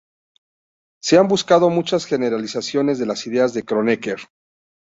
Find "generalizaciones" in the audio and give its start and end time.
2.07-2.97